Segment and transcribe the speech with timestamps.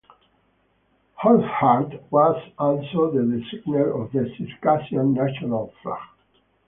[1.23, 6.01] Urquhart was also the designer of the Circassian national flag.